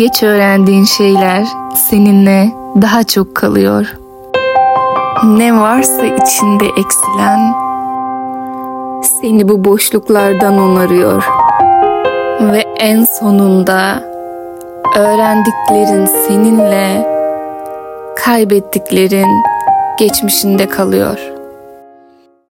[0.00, 2.52] Geç öğrendiğin şeyler seninle
[2.82, 3.96] daha çok kalıyor.
[5.24, 7.54] Ne varsa içinde eksilen
[9.20, 11.24] seni bu boşluklardan onarıyor.
[12.40, 14.02] Ve en sonunda
[14.96, 17.06] öğrendiklerin seninle
[18.16, 19.42] kaybettiklerin
[19.98, 21.39] geçmişinde kalıyor.''